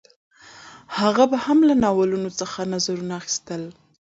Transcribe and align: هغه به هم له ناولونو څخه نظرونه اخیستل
هغه 0.99 1.23
به 1.31 1.37
هم 1.45 1.59
له 1.69 1.73
ناولونو 1.83 2.29
څخه 2.39 2.59
نظرونه 2.73 3.13
اخیستل 3.21 3.61